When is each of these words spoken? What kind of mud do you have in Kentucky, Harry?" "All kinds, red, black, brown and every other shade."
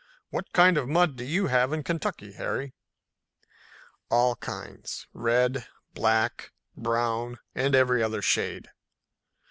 What 0.31 0.51
kind 0.51 0.79
of 0.79 0.89
mud 0.89 1.15
do 1.15 1.23
you 1.23 1.45
have 1.45 1.71
in 1.71 1.83
Kentucky, 1.83 2.31
Harry?" 2.31 2.73
"All 4.09 4.35
kinds, 4.35 5.05
red, 5.13 5.67
black, 5.93 6.51
brown 6.75 7.37
and 7.53 7.75
every 7.75 8.01
other 8.01 8.23
shade." 8.23 8.71